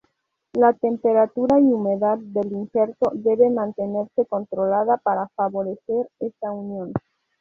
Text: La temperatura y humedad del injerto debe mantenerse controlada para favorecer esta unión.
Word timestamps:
La 0.55 0.73
temperatura 0.73 1.59
y 1.59 1.63
humedad 1.71 2.17
del 2.17 2.51
injerto 2.53 3.11
debe 3.13 3.51
mantenerse 3.51 4.25
controlada 4.25 4.97
para 4.97 5.27
favorecer 5.35 6.09
esta 6.19 6.49
unión. 6.51 6.91